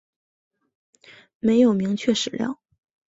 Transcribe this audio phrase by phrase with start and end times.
[1.37, 2.59] 没有明确史料